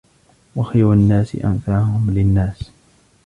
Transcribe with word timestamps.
وَخَيْرُ 0.55 0.93
النَّاسِ 0.93 1.35
أَنْفَعُهُمْ 1.35 2.09
لِلنَّاسِ 2.11 2.71